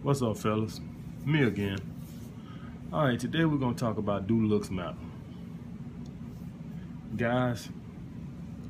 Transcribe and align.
What's 0.00 0.22
up, 0.22 0.36
fellas? 0.36 0.80
Me 1.26 1.42
again. 1.42 1.78
All 2.92 3.04
right, 3.04 3.18
today 3.18 3.44
we're 3.44 3.58
gonna 3.58 3.74
talk 3.74 3.98
about 3.98 4.28
do 4.28 4.40
looks 4.40 4.70
matter, 4.70 4.96
guys. 7.16 7.68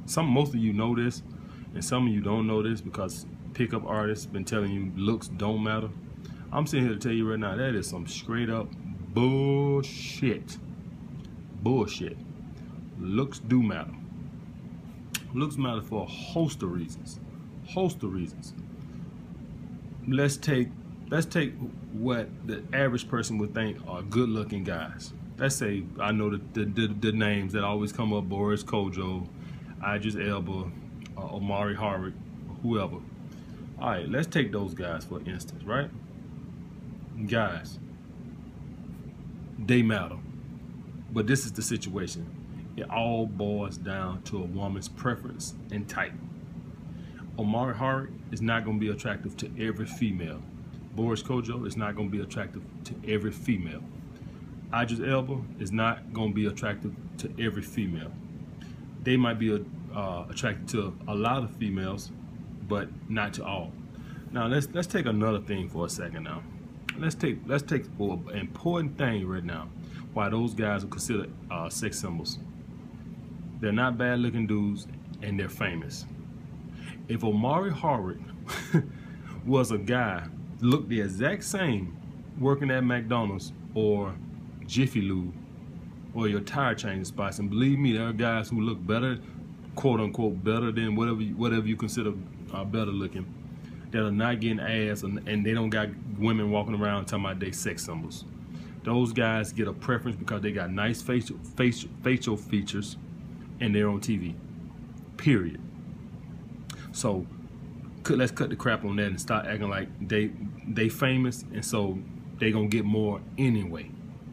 Some 0.06 0.26
most 0.26 0.54
of 0.54 0.60
you 0.60 0.72
know 0.72 0.96
this, 0.96 1.22
and 1.74 1.84
some 1.84 2.06
of 2.06 2.14
you 2.14 2.22
don't 2.22 2.46
know 2.46 2.62
this 2.62 2.80
because 2.80 3.26
pickup 3.52 3.84
artists 3.84 4.24
been 4.24 4.46
telling 4.46 4.72
you 4.72 4.90
looks 4.96 5.28
don't 5.28 5.62
matter. 5.62 5.90
I'm 6.50 6.66
sitting 6.66 6.86
here 6.86 6.94
to 6.94 7.00
tell 7.00 7.12
you 7.12 7.28
right 7.28 7.38
now 7.38 7.54
that 7.56 7.74
is 7.74 7.86
some 7.86 8.06
straight 8.06 8.48
up 8.48 8.68
bullshit. 9.12 10.56
Bullshit. 11.62 12.16
Looks 12.98 13.38
do 13.38 13.62
matter. 13.62 13.92
Looks 15.34 15.58
matter 15.58 15.82
for 15.82 16.04
a 16.04 16.06
host 16.06 16.62
of 16.62 16.72
reasons. 16.72 17.20
Host 17.66 18.02
of 18.02 18.14
reasons. 18.14 18.54
Let's 20.06 20.38
take 20.38 20.68
let's 21.10 21.26
take 21.26 21.54
what 21.92 22.28
the 22.46 22.62
average 22.72 23.08
person 23.08 23.38
would 23.38 23.54
think 23.54 23.78
are 23.86 24.02
good 24.02 24.28
looking 24.28 24.64
guys. 24.64 25.12
Let's 25.38 25.56
say 25.56 25.84
I 26.00 26.12
know 26.12 26.30
the, 26.30 26.40
the, 26.52 26.64
the, 26.64 26.86
the 26.88 27.12
names 27.12 27.52
that 27.52 27.64
always 27.64 27.92
come 27.92 28.12
up 28.12 28.24
Boris 28.24 28.62
Kodjoe, 28.62 29.26
Idris 29.86 30.16
Elba, 30.16 30.70
uh, 31.16 31.34
Omari 31.34 31.74
Hardwick, 31.74 32.14
whoever. 32.62 32.96
All 33.80 33.90
right, 33.90 34.08
let's 34.08 34.26
take 34.26 34.52
those 34.52 34.74
guys 34.74 35.04
for 35.04 35.20
instance, 35.20 35.64
right? 35.64 35.90
Guys, 37.26 37.78
they 39.58 39.82
matter. 39.82 40.16
But 41.10 41.26
this 41.26 41.46
is 41.46 41.52
the 41.52 41.62
situation. 41.62 42.34
It 42.76 42.88
all 42.90 43.26
boils 43.26 43.76
down 43.76 44.22
to 44.22 44.38
a 44.38 44.44
woman's 44.44 44.88
preference 44.88 45.54
and 45.72 45.88
type. 45.88 46.12
Omari 47.38 47.74
Hardwick 47.74 48.12
is 48.30 48.42
not 48.42 48.64
going 48.64 48.78
to 48.78 48.80
be 48.80 48.90
attractive 48.90 49.36
to 49.38 49.50
every 49.58 49.86
female. 49.86 50.42
Boris 50.98 51.22
Kodjoe 51.22 51.64
is 51.64 51.76
not 51.76 51.94
going 51.94 52.10
to 52.10 52.16
be 52.16 52.20
attractive 52.24 52.60
to 52.82 52.92
every 53.06 53.30
female. 53.30 53.84
Idris 54.74 54.98
Elba 54.98 55.40
is 55.60 55.70
not 55.70 56.12
going 56.12 56.30
to 56.30 56.34
be 56.34 56.46
attractive 56.46 56.92
to 57.18 57.32
every 57.38 57.62
female. 57.62 58.10
They 59.04 59.16
might 59.16 59.38
be 59.38 59.64
uh, 59.94 60.24
attracted 60.28 60.68
to 60.70 60.92
a 61.06 61.14
lot 61.14 61.44
of 61.44 61.54
females, 61.54 62.10
but 62.66 62.88
not 63.08 63.32
to 63.34 63.44
all. 63.44 63.70
Now 64.32 64.48
let's 64.48 64.66
let's 64.72 64.88
take 64.88 65.06
another 65.06 65.38
thing 65.38 65.68
for 65.68 65.86
a 65.86 65.88
second 65.88 66.24
now. 66.24 66.42
Let's 66.98 67.14
take 67.14 67.38
let's 67.46 67.62
take 67.62 67.84
an 68.00 68.30
important 68.34 68.98
thing 68.98 69.24
right 69.24 69.44
now. 69.44 69.68
Why 70.14 70.28
those 70.30 70.52
guys 70.52 70.82
are 70.82 70.88
considered 70.88 71.30
uh, 71.48 71.68
sex 71.68 72.00
symbols. 72.00 72.40
They're 73.60 73.70
not 73.70 73.98
bad 73.98 74.18
looking 74.18 74.48
dudes 74.48 74.88
and 75.22 75.38
they're 75.38 75.48
famous. 75.48 76.06
If 77.06 77.22
Omari 77.22 77.70
Hardwick 77.70 78.18
was 79.46 79.70
a 79.70 79.78
guy 79.78 80.26
look 80.60 80.88
the 80.88 81.00
exact 81.00 81.44
same 81.44 81.96
working 82.38 82.70
at 82.70 82.84
McDonald's 82.84 83.52
or 83.74 84.14
Jiffy 84.66 85.02
Lube 85.02 85.32
or 86.14 86.28
your 86.28 86.40
tire 86.40 86.74
changing 86.74 87.04
spots. 87.04 87.38
And 87.38 87.50
believe 87.50 87.78
me, 87.78 87.92
there 87.96 88.08
are 88.08 88.12
guys 88.12 88.48
who 88.48 88.60
look 88.60 88.84
better, 88.86 89.18
quote 89.74 90.00
unquote, 90.00 90.42
better 90.42 90.72
than 90.72 90.96
whatever 90.96 91.20
you, 91.20 91.36
whatever 91.36 91.66
you 91.66 91.76
consider 91.76 92.12
uh, 92.52 92.64
better 92.64 92.90
looking 92.90 93.26
that 93.90 94.04
are 94.04 94.10
not 94.10 94.40
getting 94.40 94.60
ass 94.60 95.02
and, 95.02 95.26
and 95.28 95.44
they 95.44 95.52
don't 95.52 95.70
got 95.70 95.88
women 96.18 96.50
walking 96.50 96.74
around 96.74 97.06
talking 97.06 97.24
about 97.24 97.40
they 97.40 97.52
sex 97.52 97.84
symbols. 97.84 98.24
Those 98.84 99.12
guys 99.12 99.52
get 99.52 99.68
a 99.68 99.72
preference 99.72 100.16
because 100.16 100.42
they 100.42 100.52
got 100.52 100.70
nice 100.70 101.02
facial, 101.02 101.36
facial, 101.56 101.90
facial 102.02 102.36
features 102.36 102.96
and 103.60 103.74
they're 103.74 103.88
on 103.88 104.00
TV. 104.00 104.34
Period. 105.16 105.60
So 106.92 107.26
let's 108.16 108.32
cut 108.32 108.50
the 108.50 108.56
crap 108.56 108.84
on 108.84 108.96
that 108.96 109.06
and 109.06 109.20
start 109.20 109.46
acting 109.46 109.68
like 109.68 109.88
they 110.06 110.30
they 110.66 110.88
famous 110.88 111.44
and 111.52 111.64
so 111.64 111.98
they 112.38 112.50
gonna 112.50 112.68
get 112.68 112.84
more 112.84 113.20
anyway. 113.36 113.90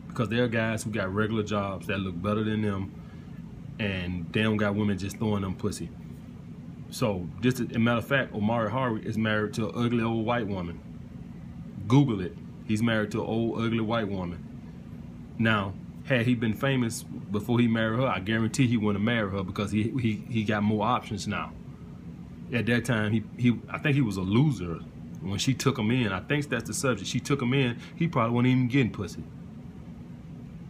Because 0.07 0.29
there 0.29 0.43
are 0.43 0.47
guys 0.47 0.83
who 0.83 0.91
got 0.91 1.13
regular 1.13 1.43
jobs 1.43 1.87
that 1.87 1.99
look 1.99 2.21
better 2.21 2.43
than 2.43 2.61
them 2.61 2.93
and 3.79 4.31
they 4.31 4.44
don't 4.44 4.57
got 4.57 4.75
women 4.75 4.97
just 4.97 5.17
throwing 5.17 5.41
them 5.41 5.55
pussy. 5.55 5.89
So 6.89 7.27
just 7.41 7.59
a 7.59 7.79
matter 7.79 7.97
of 7.97 8.07
fact 8.07 8.33
Omari 8.33 8.72
Hardwick 8.72 9.05
is 9.05 9.17
married 9.17 9.53
to 9.55 9.69
an 9.69 9.85
ugly 9.85 10.03
old 10.03 10.25
white 10.25 10.47
woman. 10.47 10.79
Google 11.88 12.21
it. 12.21 12.35
He's 12.66 12.81
married 12.81 13.11
to 13.11 13.21
an 13.21 13.27
old 13.27 13.61
ugly 13.61 13.81
white 13.81 14.07
woman. 14.07 14.41
Now 15.38 15.73
had 16.05 16.25
he 16.25 16.35
been 16.35 16.53
famous 16.53 17.03
before 17.03 17.59
he 17.59 17.67
married 17.67 18.00
her 18.00 18.07
i 18.07 18.19
guarantee 18.19 18.67
he 18.67 18.77
wouldn't 18.77 18.95
have 18.97 19.05
married 19.05 19.31
her 19.31 19.44
because 19.44 19.71
he 19.71 19.89
he, 20.00 20.23
he 20.29 20.44
got 20.44 20.63
more 20.63 20.85
options 20.85 21.27
now 21.27 21.51
at 22.55 22.66
that 22.67 22.85
time 22.85 23.11
he, 23.11 23.23
he 23.38 23.59
I 23.69 23.77
think 23.77 23.95
he 23.95 24.01
was 24.01 24.17
a 24.17 24.21
loser 24.21 24.79
when 25.21 25.39
she 25.39 25.53
took 25.53 25.77
him 25.77 25.91
in. 25.91 26.11
I 26.11 26.19
think 26.19 26.47
that's 26.49 26.66
the 26.66 26.73
subject. 26.73 27.09
She 27.09 27.19
took 27.19 27.41
him 27.41 27.53
in. 27.53 27.79
He 27.95 28.07
probably 28.07 28.35
wasn't 28.35 28.47
even 28.47 28.67
getting 28.67 28.91
pussy. 28.91 29.23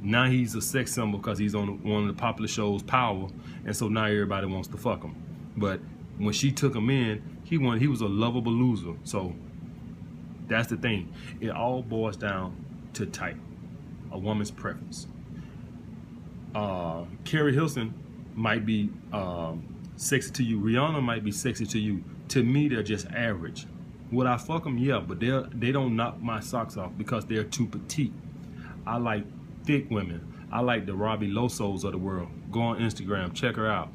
Now 0.01 0.25
he's 0.25 0.55
a 0.55 0.61
sex 0.61 0.93
symbol 0.93 1.19
because 1.19 1.37
he's 1.37 1.55
on 1.55 1.83
one 1.83 2.03
of 2.03 2.07
the 2.07 2.13
popular 2.13 2.47
shows, 2.47 2.83
Power, 2.83 3.27
and 3.65 3.75
so 3.75 3.89
now 3.89 4.05
everybody 4.05 4.45
wants 4.47 4.67
to 4.69 4.77
fuck 4.77 5.03
him. 5.03 5.15
But 5.57 5.79
when 6.17 6.33
she 6.33 6.51
took 6.51 6.75
him 6.75 6.89
in, 6.89 7.39
he 7.43 7.57
won. 7.57 7.79
He 7.79 7.87
was 7.87 8.01
a 8.01 8.07
lovable 8.07 8.51
loser. 8.51 8.93
So 9.03 9.33
that's 10.47 10.67
the 10.67 10.77
thing. 10.77 11.13
It 11.41 11.49
all 11.49 11.81
boils 11.81 12.17
down 12.17 12.55
to 12.93 13.05
type, 13.05 13.37
a 14.11 14.17
woman's 14.17 14.51
preference. 14.51 15.07
Uh, 16.53 17.05
Keri 17.25 17.53
Hilson 17.53 17.93
might 18.35 18.65
be. 18.65 18.89
Um, 19.11 19.74
sexy 19.95 20.31
to 20.31 20.43
you. 20.43 20.59
Rihanna 20.59 21.01
might 21.01 21.23
be 21.23 21.31
sexy 21.31 21.65
to 21.65 21.79
you. 21.79 22.03
To 22.29 22.43
me, 22.43 22.67
they're 22.67 22.83
just 22.83 23.07
average. 23.07 23.67
Would 24.11 24.27
I 24.27 24.37
fuck 24.37 24.63
them? 24.63 24.77
Yeah, 24.77 24.99
but 24.99 25.19
they 25.19 25.43
they 25.53 25.71
don't 25.71 25.95
knock 25.95 26.21
my 26.21 26.39
socks 26.39 26.77
off 26.77 26.91
because 26.97 27.25
they're 27.25 27.43
too 27.43 27.65
petite. 27.67 28.13
I 28.85 28.97
like 28.97 29.25
thick 29.65 29.89
women. 29.89 30.31
I 30.51 30.61
like 30.61 30.85
the 30.85 30.93
Robbie 30.93 31.31
Losos 31.31 31.83
of 31.83 31.91
the 31.91 31.97
world. 31.97 32.29
Go 32.51 32.61
on 32.61 32.79
Instagram, 32.79 33.33
check 33.33 33.55
her 33.55 33.69
out. 33.69 33.89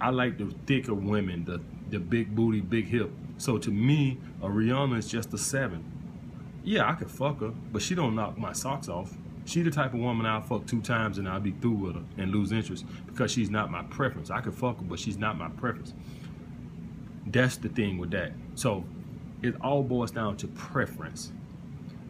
I 0.00 0.10
like 0.10 0.38
the 0.38 0.52
thicker 0.66 0.94
women, 0.94 1.44
the 1.44 1.60
the 1.90 1.98
big 1.98 2.34
booty, 2.34 2.60
big 2.60 2.86
hip. 2.86 3.10
So 3.38 3.58
to 3.58 3.70
me, 3.70 4.18
a 4.42 4.48
Rihanna 4.48 4.98
is 4.98 5.08
just 5.08 5.32
a 5.32 5.38
seven. 5.38 5.84
Yeah, 6.64 6.88
I 6.88 6.94
could 6.94 7.10
fuck 7.10 7.40
her, 7.40 7.52
but 7.72 7.82
she 7.82 7.94
don't 7.94 8.14
knock 8.14 8.38
my 8.38 8.52
socks 8.52 8.88
off. 8.88 9.12
She 9.44 9.62
the 9.62 9.70
type 9.70 9.92
of 9.92 10.00
woman 10.00 10.24
I'll 10.24 10.40
fuck 10.40 10.66
two 10.66 10.80
times 10.80 11.18
and 11.18 11.28
I'll 11.28 11.40
be 11.40 11.50
through 11.52 11.72
with 11.72 11.94
her 11.96 12.02
and 12.18 12.30
lose 12.30 12.52
interest 12.52 12.84
because 13.06 13.30
she's 13.30 13.50
not 13.50 13.70
my 13.70 13.82
preference. 13.84 14.30
I 14.30 14.40
could 14.40 14.54
fuck 14.54 14.78
her, 14.78 14.84
but 14.84 14.98
she's 14.98 15.18
not 15.18 15.36
my 15.36 15.48
preference. 15.48 15.94
That's 17.26 17.56
the 17.56 17.68
thing 17.68 17.98
with 17.98 18.10
that. 18.12 18.32
So 18.54 18.84
it 19.42 19.54
all 19.60 19.82
boils 19.82 20.10
down 20.10 20.36
to 20.38 20.48
preference. 20.48 21.32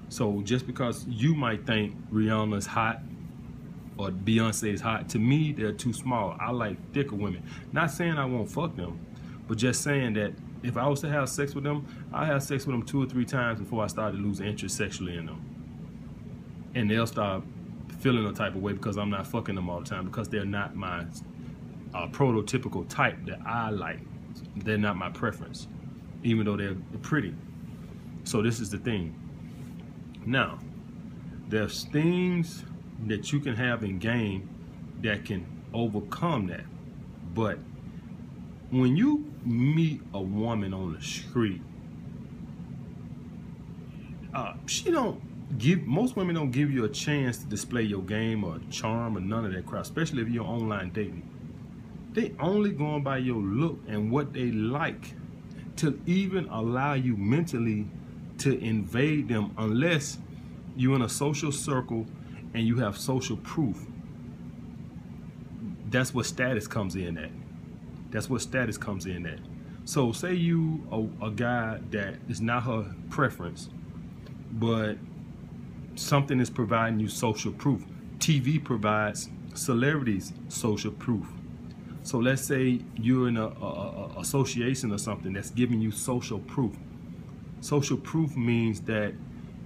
So 0.08 0.42
just 0.42 0.66
because 0.66 1.06
you 1.08 1.34
might 1.34 1.66
think 1.66 1.96
Rihanna's 2.12 2.66
hot 2.66 3.00
or 3.96 4.10
Beyonce 4.10 4.72
is 4.72 4.80
hot, 4.80 5.08
to 5.10 5.18
me 5.18 5.52
they're 5.52 5.72
too 5.72 5.94
small. 5.94 6.36
I 6.38 6.50
like 6.50 6.76
thicker 6.92 7.16
women. 7.16 7.42
Not 7.72 7.90
saying 7.90 8.18
I 8.18 8.26
won't 8.26 8.50
fuck 8.50 8.76
them, 8.76 9.00
but 9.48 9.56
just 9.56 9.82
saying 9.82 10.14
that 10.14 10.34
if 10.62 10.76
I 10.76 10.86
was 10.86 11.00
to 11.00 11.08
have 11.08 11.28
sex 11.30 11.54
with 11.54 11.64
them, 11.64 11.86
I 12.12 12.26
have 12.26 12.42
sex 12.42 12.66
with 12.66 12.74
them 12.74 12.82
two 12.82 13.02
or 13.02 13.06
three 13.06 13.24
times 13.24 13.58
before 13.58 13.82
I 13.82 13.86
started 13.86 14.18
to 14.18 14.22
lose 14.22 14.40
interest 14.40 14.76
sexually 14.76 15.16
in 15.16 15.26
them 15.26 15.51
and 16.74 16.90
they'll 16.90 17.06
start 17.06 17.42
feeling 18.00 18.26
a 18.26 18.32
type 18.32 18.54
of 18.54 18.62
way 18.62 18.72
because 18.72 18.96
I'm 18.96 19.10
not 19.10 19.26
fucking 19.26 19.54
them 19.54 19.68
all 19.70 19.80
the 19.80 19.88
time 19.88 20.06
because 20.06 20.28
they're 20.28 20.44
not 20.44 20.74
my 20.74 21.00
uh, 21.94 22.08
prototypical 22.08 22.88
type 22.88 23.16
that 23.26 23.40
I 23.46 23.70
like. 23.70 24.00
They're 24.56 24.78
not 24.78 24.96
my 24.96 25.10
preference, 25.10 25.68
even 26.22 26.46
though 26.46 26.56
they're 26.56 26.76
pretty. 27.02 27.34
So 28.24 28.42
this 28.42 28.60
is 28.60 28.70
the 28.70 28.78
thing. 28.78 29.14
Now, 30.24 30.58
there's 31.48 31.84
things 31.84 32.64
that 33.06 33.32
you 33.32 33.40
can 33.40 33.54
have 33.54 33.84
in 33.84 33.98
game 33.98 34.48
that 35.02 35.24
can 35.24 35.46
overcome 35.74 36.46
that. 36.46 36.64
But 37.34 37.58
when 38.70 38.96
you 38.96 39.32
meet 39.44 40.00
a 40.14 40.20
woman 40.20 40.72
on 40.72 40.94
the 40.94 41.02
street, 41.02 41.60
uh, 44.34 44.54
she 44.66 44.90
don't 44.90 45.20
give 45.58 45.82
most 45.82 46.16
women 46.16 46.34
don't 46.34 46.50
give 46.50 46.70
you 46.70 46.84
a 46.84 46.88
chance 46.88 47.38
to 47.38 47.46
display 47.46 47.82
your 47.82 48.02
game 48.02 48.44
or 48.44 48.58
charm 48.70 49.16
or 49.16 49.20
none 49.20 49.44
of 49.44 49.52
that 49.52 49.66
crap, 49.66 49.82
especially 49.82 50.22
if 50.22 50.28
you're 50.28 50.44
online 50.44 50.90
dating. 50.90 51.28
They 52.12 52.34
only 52.40 52.70
going 52.70 53.02
by 53.02 53.18
your 53.18 53.40
look 53.40 53.78
and 53.88 54.10
what 54.10 54.32
they 54.32 54.50
like 54.50 55.14
to 55.76 56.00
even 56.06 56.46
allow 56.48 56.94
you 56.94 57.16
mentally 57.16 57.86
to 58.38 58.58
invade 58.58 59.28
them 59.28 59.54
unless 59.56 60.18
you're 60.76 60.96
in 60.96 61.02
a 61.02 61.08
social 61.08 61.52
circle 61.52 62.06
and 62.54 62.66
you 62.66 62.78
have 62.78 62.98
social 62.98 63.36
proof. 63.38 63.86
That's 65.88 66.14
what 66.14 66.26
status 66.26 66.66
comes 66.66 66.96
in 66.96 67.18
at. 67.18 67.30
That's 68.10 68.28
what 68.28 68.42
status 68.42 68.76
comes 68.76 69.06
in 69.06 69.26
at. 69.26 69.38
So 69.84 70.12
say 70.12 70.34
you 70.34 70.86
a, 70.90 71.26
a 71.26 71.30
guy 71.30 71.80
that 71.90 72.16
is 72.28 72.40
not 72.40 72.64
her 72.64 72.94
preference, 73.10 73.68
but 74.52 74.96
something 75.94 76.40
is 76.40 76.50
providing 76.50 77.00
you 77.00 77.08
social 77.08 77.52
proof. 77.52 77.84
TV 78.18 78.62
provides 78.62 79.28
celebrities 79.54 80.32
social 80.48 80.92
proof. 80.92 81.26
So 82.02 82.18
let's 82.18 82.42
say 82.42 82.80
you're 82.96 83.28
in 83.28 83.36
a, 83.36 83.46
a, 83.46 84.10
a, 84.16 84.20
association 84.20 84.92
or 84.92 84.98
something 84.98 85.32
that's 85.32 85.50
giving 85.50 85.80
you 85.80 85.90
social 85.90 86.40
proof. 86.40 86.76
Social 87.60 87.96
proof 87.96 88.36
means 88.36 88.80
that 88.82 89.14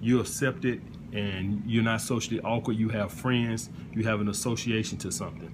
you're 0.03 0.21
accepted 0.21 0.83
and 1.13 1.63
you're 1.67 1.83
not 1.83 2.03
socially 2.03 2.41
awkward. 2.41 2.77
You 2.77 2.91
have 2.91 3.11
friends. 3.11 3.71
You 3.93 4.05
have 4.05 4.21
an 4.21 4.29
association 4.29 4.99
to 4.99 5.11
something. 5.11 5.51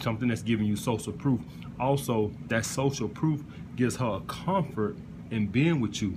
Something 0.00 0.28
that's 0.28 0.42
giving 0.42 0.66
you 0.66 0.76
social 0.76 1.12
proof. 1.12 1.40
Also, 1.78 2.30
that 2.48 2.64
social 2.64 3.08
proof 3.08 3.42
gives 3.76 3.96
her 3.96 4.16
a 4.16 4.20
comfort 4.20 4.96
in 5.30 5.48
being 5.48 5.80
with 5.80 6.00
you 6.00 6.16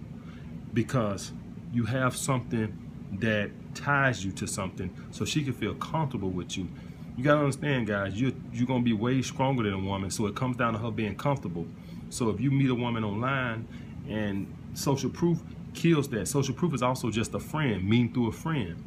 because 0.74 1.34
you 1.74 1.84
have 1.86 2.16
something 2.16 2.87
that 3.20 3.52
ties 3.74 4.24
you 4.24 4.32
to 4.34 4.48
something 4.48 4.94
so 5.12 5.26
she 5.26 5.44
can 5.44 5.54
feel 5.54 5.74
comfortable 5.76 6.30
with 6.30 6.58
you. 6.58 6.68
You 7.16 7.24
gotta 7.24 7.40
understand, 7.40 7.88
guys, 7.88 8.20
you're, 8.20 8.34
you're 8.54 8.68
gonna 8.68 8.84
be 8.84 8.94
way 8.94 9.22
stronger 9.22 9.64
than 9.64 9.74
a 9.74 9.80
woman, 9.80 10.12
so 10.12 10.28
it 10.28 10.36
comes 10.36 10.58
down 10.58 10.74
to 10.74 10.80
her 10.80 10.92
being 10.92 11.16
comfortable. 11.16 11.66
So 12.10 12.30
if 12.30 12.40
you 12.40 12.52
meet 12.52 12.70
a 12.70 12.76
woman 12.76 13.04
online 13.04 13.68
and 14.08 14.54
social 14.74 15.10
proof 15.10 15.40
kills 15.74 16.08
that. 16.10 16.28
Social 16.28 16.54
proof 16.54 16.74
is 16.74 16.82
also 16.82 17.10
just 17.10 17.34
a 17.34 17.40
friend, 17.40 17.88
mean 17.88 18.14
through 18.14 18.30
a 18.30 18.32
friend. 18.32 18.84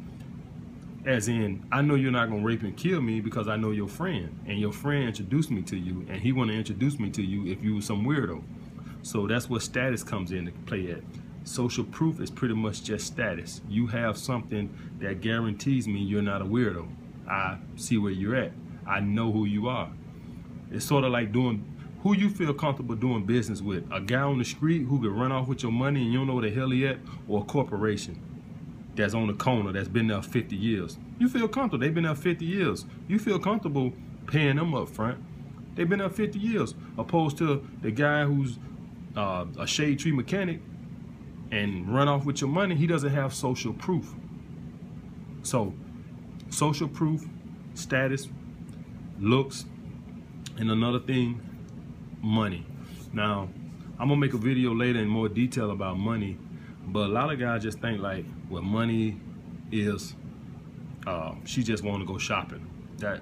As 1.05 1.27
in, 1.27 1.65
I 1.71 1.81
know 1.81 1.95
you're 1.95 2.11
not 2.11 2.29
gonna 2.29 2.43
rape 2.43 2.61
and 2.61 2.75
kill 2.77 3.01
me 3.01 3.21
because 3.21 3.47
I 3.47 3.55
know 3.55 3.71
your 3.71 3.87
friend, 3.87 4.37
and 4.45 4.59
your 4.59 4.71
friend 4.71 5.05
introduced 5.05 5.49
me 5.49 5.61
to 5.63 5.77
you, 5.77 6.05
and 6.09 6.21
he 6.21 6.31
wanna 6.31 6.53
introduce 6.53 6.99
me 6.99 7.09
to 7.11 7.23
you 7.23 7.47
if 7.47 7.63
you 7.63 7.75
were 7.75 7.81
some 7.81 8.05
weirdo. 8.05 8.43
So 9.01 9.25
that's 9.25 9.49
what 9.49 9.63
status 9.63 10.03
comes 10.03 10.31
in 10.31 10.45
to 10.45 10.51
play 10.65 10.91
at. 10.91 11.01
Social 11.43 11.83
proof 11.83 12.19
is 12.19 12.29
pretty 12.29 12.53
much 12.53 12.83
just 12.83 13.07
status. 13.07 13.61
You 13.67 13.87
have 13.87 14.17
something 14.17 14.75
that 14.99 15.21
guarantees 15.21 15.87
me 15.87 15.99
you're 15.99 16.21
not 16.21 16.41
a 16.41 16.45
weirdo. 16.45 16.87
I 17.27 17.57
see 17.75 17.97
where 17.97 18.11
you're 18.11 18.35
at. 18.35 18.51
I 18.85 18.99
know 18.99 19.31
who 19.31 19.45
you 19.45 19.67
are. 19.67 19.89
It's 20.71 20.85
sort 20.85 21.03
of 21.03 21.11
like 21.11 21.31
doing 21.31 21.65
who 22.03 22.15
you 22.15 22.29
feel 22.29 22.53
comfortable 22.53 22.95
doing 22.95 23.25
business 23.25 23.61
with. 23.61 23.83
A 23.91 23.99
guy 23.99 24.21
on 24.21 24.37
the 24.37 24.45
street 24.45 24.83
who 24.83 25.01
could 25.01 25.11
run 25.11 25.31
off 25.31 25.47
with 25.47 25.63
your 25.63 25.71
money 25.71 26.03
and 26.03 26.11
you 26.11 26.19
don't 26.19 26.27
know 26.27 26.35
where 26.35 26.49
the 26.49 26.55
hell 26.55 26.69
he 26.69 26.85
at, 26.87 26.97
or 27.27 27.41
a 27.41 27.43
corporation 27.43 28.19
that's 28.95 29.13
on 29.13 29.27
the 29.27 29.33
corner 29.33 29.71
that's 29.71 29.87
been 29.87 30.07
there 30.07 30.21
50 30.21 30.55
years. 30.55 30.97
You 31.19 31.29
feel 31.29 31.47
comfortable. 31.47 31.79
They've 31.79 31.93
been 31.93 32.03
there 32.03 32.15
50 32.15 32.45
years. 32.45 32.85
You 33.07 33.19
feel 33.19 33.39
comfortable 33.39 33.93
paying 34.27 34.57
them 34.57 34.73
up 34.73 34.89
front. 34.89 35.19
They've 35.75 35.87
been 35.87 35.99
there 35.99 36.09
50 36.09 36.37
years, 36.37 36.75
opposed 36.97 37.37
to 37.37 37.65
the 37.81 37.91
guy 37.91 38.25
who's 38.25 38.59
uh, 39.15 39.45
a 39.57 39.65
shade 39.65 39.99
tree 39.99 40.11
mechanic 40.11 40.59
and 41.51 41.93
run 41.93 42.07
off 42.07 42.25
with 42.25 42.41
your 42.41 42.49
money. 42.49 42.75
He 42.75 42.87
doesn't 42.87 43.11
have 43.11 43.33
social 43.33 43.73
proof. 43.73 44.13
So, 45.43 45.73
social 46.49 46.87
proof, 46.87 47.25
status, 47.73 48.27
looks, 49.19 49.65
and 50.57 50.71
another 50.71 50.99
thing 50.99 51.41
money. 52.21 52.65
Now, 53.13 53.49
I'm 53.99 54.07
gonna 54.07 54.17
make 54.19 54.33
a 54.33 54.37
video 54.37 54.73
later 54.73 54.99
in 54.99 55.07
more 55.07 55.29
detail 55.29 55.71
about 55.71 55.97
money, 55.97 56.37
but 56.87 57.07
a 57.07 57.11
lot 57.11 57.31
of 57.31 57.39
guys 57.39 57.63
just 57.63 57.79
think 57.79 58.01
like 58.01 58.25
what 58.49 58.63
money 58.63 59.19
is, 59.71 60.15
uh, 61.05 61.33
she 61.45 61.63
just 61.63 61.83
want 61.83 62.01
to 62.01 62.05
go 62.05 62.17
shopping. 62.17 62.67
That 62.97 63.21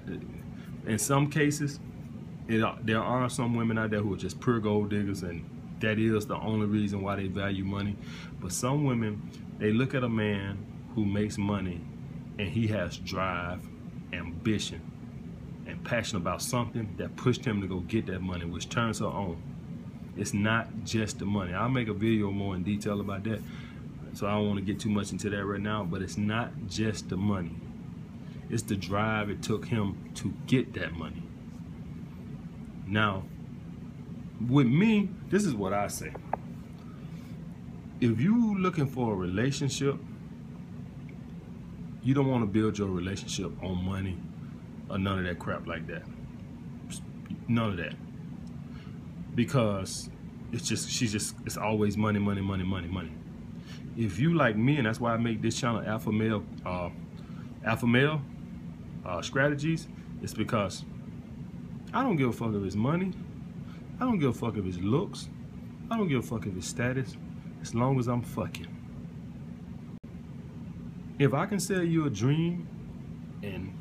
in 0.86 0.98
some 0.98 1.30
cases, 1.30 1.80
it, 2.48 2.64
there 2.86 3.02
are 3.02 3.28
some 3.28 3.54
women 3.54 3.78
out 3.78 3.90
there 3.90 4.00
who 4.00 4.14
are 4.14 4.18
just 4.18 4.40
pure 4.40 4.60
gold 4.60 4.90
diggers, 4.90 5.22
and 5.22 5.44
that 5.80 5.98
is 5.98 6.26
the 6.26 6.36
only 6.36 6.66
reason 6.66 7.02
why 7.02 7.16
they 7.16 7.26
value 7.26 7.64
money. 7.64 7.96
But 8.40 8.52
some 8.52 8.84
women, 8.84 9.30
they 9.58 9.72
look 9.72 9.94
at 9.94 10.04
a 10.04 10.08
man 10.08 10.64
who 10.94 11.04
makes 11.04 11.38
money, 11.38 11.80
and 12.38 12.48
he 12.48 12.66
has 12.68 12.96
drive, 12.98 13.60
ambition, 14.12 14.80
and 15.66 15.82
passion 15.84 16.16
about 16.16 16.42
something 16.42 16.94
that 16.98 17.16
pushed 17.16 17.44
him 17.44 17.60
to 17.60 17.66
go 17.66 17.80
get 17.80 18.06
that 18.06 18.20
money, 18.20 18.44
which 18.44 18.68
turns 18.68 18.98
her 18.98 19.06
on. 19.06 19.40
It's 20.16 20.34
not 20.34 20.84
just 20.84 21.18
the 21.18 21.24
money. 21.24 21.54
I'll 21.54 21.68
make 21.68 21.88
a 21.88 21.94
video 21.94 22.30
more 22.30 22.54
in 22.54 22.62
detail 22.62 23.00
about 23.00 23.24
that. 23.24 23.40
So 24.12 24.26
I 24.26 24.32
don't 24.32 24.46
want 24.48 24.58
to 24.58 24.64
get 24.64 24.80
too 24.80 24.90
much 24.90 25.12
into 25.12 25.30
that 25.30 25.44
right 25.44 25.60
now, 25.60 25.84
but 25.84 26.02
it's 26.02 26.16
not 26.18 26.50
just 26.66 27.08
the 27.08 27.16
money. 27.16 27.54
It's 28.50 28.64
the 28.64 28.74
drive 28.74 29.30
it 29.30 29.42
took 29.42 29.66
him 29.66 30.10
to 30.16 30.34
get 30.46 30.74
that 30.74 30.92
money. 30.92 31.22
Now, 32.86 33.22
with 34.48 34.66
me, 34.66 35.10
this 35.28 35.44
is 35.44 35.54
what 35.54 35.72
I 35.72 35.88
say. 35.88 36.12
If 38.00 38.20
you 38.20 38.58
looking 38.58 38.86
for 38.86 39.12
a 39.12 39.16
relationship, 39.16 39.96
you 42.02 42.14
don't 42.14 42.28
want 42.28 42.42
to 42.42 42.46
build 42.46 42.78
your 42.78 42.88
relationship 42.88 43.52
on 43.62 43.84
money 43.84 44.16
or 44.88 44.98
none 44.98 45.18
of 45.18 45.24
that 45.24 45.38
crap 45.38 45.66
like 45.66 45.86
that. 45.86 46.02
None 47.46 47.70
of 47.70 47.76
that. 47.76 47.94
Because 49.34 50.08
it's 50.52 50.66
just 50.66 50.90
she's 50.90 51.12
just 51.12 51.36
it's 51.44 51.56
always 51.56 51.96
money, 51.96 52.18
money, 52.18 52.40
money, 52.40 52.64
money, 52.64 52.88
money. 52.88 53.12
If 53.96 54.18
you 54.18 54.34
like 54.34 54.56
me, 54.56 54.76
and 54.78 54.86
that's 54.86 55.00
why 55.00 55.12
I 55.12 55.16
make 55.18 55.42
this 55.42 55.58
channel 55.58 55.82
Alpha 55.84 56.10
Male, 56.10 56.42
uh, 56.64 56.88
Alpha 57.64 57.86
Male 57.86 58.22
uh, 59.04 59.20
Strategies, 59.20 59.88
it's 60.22 60.32
because 60.32 60.84
I 61.92 62.02
don't 62.02 62.16
give 62.16 62.30
a 62.30 62.32
fuck 62.32 62.54
of 62.54 62.62
his 62.62 62.76
money. 62.76 63.12
I 64.00 64.04
don't 64.04 64.18
give 64.18 64.30
a 64.30 64.32
fuck 64.32 64.56
of 64.56 64.64
his 64.64 64.80
looks. 64.80 65.28
I 65.90 65.98
don't 65.98 66.08
give 66.08 66.20
a 66.20 66.26
fuck 66.26 66.46
of 66.46 66.54
his 66.54 66.64
status, 66.64 67.18
as 67.60 67.74
long 67.74 67.98
as 67.98 68.08
I'm 68.08 68.22
fucking. 68.22 68.66
If 71.18 71.34
I 71.34 71.44
can 71.44 71.60
sell 71.60 71.82
you 71.82 72.06
a 72.06 72.10
dream 72.10 72.66
and 73.42 73.74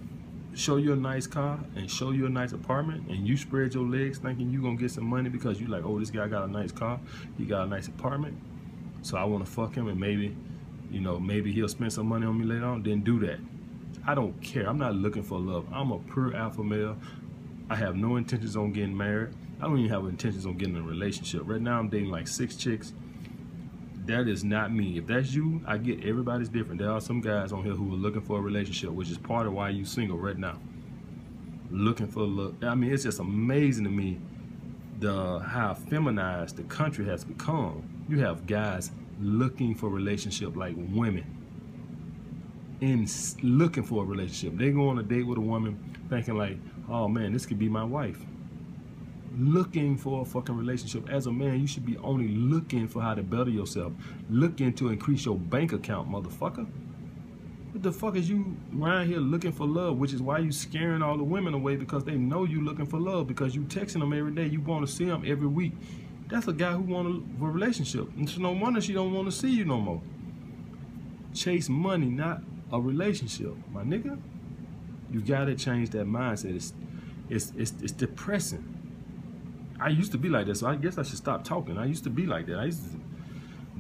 show 0.54 0.76
you 0.76 0.92
a 0.92 0.96
nice 0.98 1.26
car 1.26 1.58
and 1.78 1.90
show 1.90 2.12
you 2.12 2.26
a 2.26 2.30
nice 2.30 2.52
apartment 2.52 3.08
and 3.08 3.26
you 3.26 3.38
spread 3.38 3.74
your 3.74 3.86
legs 3.86 4.18
thinking 4.18 4.50
you're 4.50 4.62
gonna 4.62 4.76
get 4.76 4.92
some 4.92 5.06
money 5.06 5.30
because 5.30 5.62
you 5.62 5.68
like, 5.68 5.86
oh, 5.86 5.98
this 6.00 6.10
guy 6.10 6.28
got 6.28 6.44
a 6.44 6.52
nice 6.52 6.74
car, 6.74 7.00
he 7.38 7.46
got 7.46 7.68
a 7.68 7.70
nice 7.70 7.88
apartment, 7.88 8.38
so 9.02 9.16
I 9.16 9.24
wanna 9.24 9.46
fuck 9.46 9.74
him 9.74 9.88
and 9.88 9.98
maybe, 9.98 10.36
you 10.92 11.00
know, 11.00 11.18
maybe 11.18 11.54
he'll 11.54 11.70
spend 11.70 11.94
some 11.94 12.08
money 12.08 12.26
on 12.26 12.38
me 12.38 12.44
later 12.44 12.66
on, 12.66 12.84
then 12.84 13.04
do 13.04 13.20
that. 13.22 13.40
I 14.06 14.16
don't 14.16 14.42
care. 14.42 14.68
I'm 14.68 14.80
not 14.80 14.96
looking 14.96 15.24
for 15.24 15.40
love. 15.40 15.66
I'm 15.72 15.92
a 15.92 16.00
pure 16.00 16.36
alpha 16.36 16.64
male. 16.64 16.98
I 17.70 17.76
have 17.76 17.96
no 17.96 18.18
intentions 18.18 18.58
on 18.58 18.74
getting 18.74 18.98
married. 18.98 19.34
I 19.60 19.64
don't 19.64 19.78
even 19.80 19.92
have 19.92 20.06
intentions 20.06 20.46
on 20.46 20.58
getting 20.58 20.76
in 20.76 20.82
a 20.82 20.86
relationship. 20.86 21.42
Right 21.46 21.62
now 21.62 21.80
I'm 21.80 21.90
dating 21.90 22.10
like 22.10 22.28
six 22.28 22.56
chicks 22.56 22.94
that 24.10 24.28
is 24.28 24.44
not 24.44 24.74
me. 24.74 24.98
If 24.98 25.08
that's 25.08 25.34
you, 25.34 25.62
I 25.68 25.78
get 25.78 26.04
everybody's 26.04 26.50
different. 26.50 26.82
There 26.82 26.92
are 26.92 27.00
some 27.00 27.22
guys 27.22 27.52
on 27.52 27.64
here 27.64 27.74
who 27.74 27.94
are 27.94 27.98
looking 27.98 28.22
for 28.22 28.40
a 28.40 28.42
relationship, 28.42 28.90
which 28.90 29.10
is 29.10 29.20
part 29.20 29.46
of 29.46 29.54
why 29.54 29.70
you're 29.70 29.86
single 29.86 30.18
right 30.18 30.38
now. 30.38 30.58
Looking 31.70 32.08
for 32.08 32.22
a 32.22 32.24
look. 32.24 32.56
I 32.64 32.74
mean, 32.74 32.92
it's 32.92 33.04
just 33.04 33.20
amazing 33.20 33.84
to 33.84 33.92
me 33.92 34.20
the 35.00 35.40
how 35.40 35.76
feminized 35.76 36.58
the 36.58 36.64
country 36.64 37.06
has 37.06 37.24
become. 37.24 37.88
You 38.10 38.20
have 38.20 38.48
guys 38.48 38.92
looking 39.22 39.76
for 39.76 39.90
relationship 39.90 40.56
like 40.56 40.76
women. 40.76 41.36
In 42.82 43.08
looking 43.44 43.84
for 43.84 44.04
a 44.04 44.06
relationship. 44.08 44.58
They 44.58 44.72
go 44.72 44.90
on 44.90 44.98
a 44.98 45.04
date 45.04 45.28
with 45.28 45.38
a 45.38 45.42
woman 45.42 45.78
thinking 46.10 46.36
like, 46.36 46.58
oh 46.90 47.08
man, 47.08 47.32
this 47.32 47.46
could 47.46 47.60
be 47.60 47.70
my 47.70 47.84
wife 47.84 48.26
looking 49.40 49.98
for 49.98 50.22
a 50.22 50.26
fucking 50.26 50.56
relationship. 50.56 51.10
As 51.10 51.26
a 51.26 51.32
man, 51.32 51.60
you 51.60 51.68
should 51.68 51.86
be 51.86 51.98
only 51.98 52.28
looking 52.28 52.88
for 52.88 53.02
how 53.02 53.14
to 53.14 53.24
better 53.24 53.50
yourself. 53.50 53.94
Looking 54.30 54.74
to 54.74 54.90
increase 54.90 55.26
your 55.26 55.38
bank 55.38 55.74
account, 55.74 56.10
motherfucker. 56.10 56.68
What 57.72 57.84
the 57.84 57.92
fuck 57.92 58.16
is 58.16 58.30
you 58.30 58.58
around 58.80 59.08
here 59.08 59.20
looking 59.20 59.52
for 59.52 59.68
love? 59.68 59.98
Which 59.98 60.12
is 60.12 60.22
why 60.22 60.40
you 60.40 60.52
scaring 60.52 61.02
all 61.02 61.18
the 61.18 61.24
women 61.24 61.54
away 61.54 61.76
because 61.76 62.04
they 62.04 62.16
know 62.16 62.44
you 62.44 62.62
looking 62.62 62.86
for 62.86 63.00
love 63.00 63.28
because 63.28 63.56
you 63.56 63.62
texting 63.62 64.00
them 64.00 64.12
every 64.12 64.32
day. 64.32 64.48
You 64.48 64.60
want 64.62 64.86
to 64.86 64.92
see 64.92 65.06
them 65.06 65.24
every 65.26 65.48
week. 65.48 65.74
That's 66.30 66.48
a 66.48 66.54
guy 66.54 66.74
who 66.74 66.82
want 66.82 67.08
a, 67.08 67.44
a 67.46 67.48
relationship. 67.48 68.10
And 68.18 68.30
so 68.30 68.42
no 68.42 68.52
wonder 68.52 68.82
she 68.82 68.94
don't 68.94 69.14
want 69.14 69.28
to 69.28 69.32
see 69.32 69.50
you 69.50 69.66
no 69.66 69.80
more. 69.80 70.02
Chase 71.34 71.70
money, 71.70 72.08
not 72.08 72.42
a 72.72 72.82
relationship, 72.82 73.54
my 73.72 73.84
nigga. 73.84 74.20
You 75.12 75.22
gotta 75.22 75.56
change 75.56 75.92
that 75.92 76.06
mindset. 76.06 76.56
It's 76.56 76.74
it's 77.30 77.54
it's, 77.56 77.74
it's 77.82 77.92
depressing. 77.92 78.79
I 79.80 79.90
used 79.90 80.12
to 80.12 80.18
be 80.18 80.30
like 80.30 80.48
that, 80.48 80.56
so 80.56 80.68
I 80.68 80.76
guess 80.76 80.98
I 80.98 81.04
should 81.04 81.18
stop 81.18 81.44
talking. 81.44 81.78
I 81.78 81.86
used 81.86 82.04
to 82.04 82.10
be 82.10 82.26
like 82.26 82.46
that. 82.48 82.60
I 82.60 82.66
used 82.66 82.84
to 82.92 83.00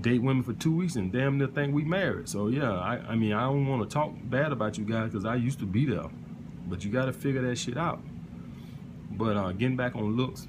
date 0.01 0.22
women 0.22 0.44
for 0.44 0.53
two 0.53 0.75
weeks 0.75 0.96
and 0.96 1.12
damn 1.12 1.38
near 1.38 1.48
think 1.48 1.74
we 1.74 1.84
married. 1.84 2.29
So 2.29 2.48
yeah, 2.48 2.72
I, 2.72 3.00
I 3.10 3.15
mean, 3.15 3.34
I 3.34 3.41
don't 3.41 3.68
want 3.68 3.88
to 3.88 3.94
talk 3.94 4.13
bad 4.24 4.51
about 4.51 4.77
you 4.77 4.86
guys 4.86 5.12
because 5.12 5.25
I 5.25 5.36
used 5.36 5.60
to 5.60 5.65
be 5.65 5.86
there. 5.86 6.10
But 6.68 6.86
you 6.86 6.91
got 6.91 7.06
to 7.06 7.13
figure 7.13 7.41
that 7.41 7.58
shit 7.58 7.77
out. 7.77 8.01
But 9.12 9.36
uh, 9.36 9.51
getting 9.51 9.75
back 9.75 9.96
on 9.96 10.15
looks, 10.15 10.48